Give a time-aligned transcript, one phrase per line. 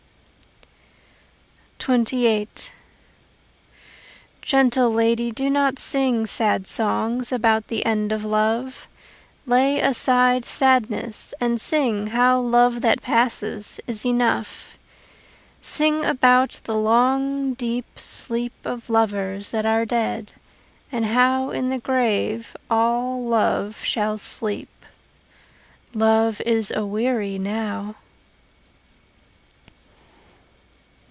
[1.83, 2.47] XXVIII
[4.43, 8.87] Gentle lady, do not sing Sad songs about the end of love;
[9.47, 14.77] Lay aside sadness and sing How love that passes is enough.
[15.59, 20.33] Sing about the long deep sleep Of lovers that are dead,
[20.91, 24.69] and how In the grave all love shall sleep:
[25.95, 27.95] Love is aweary now.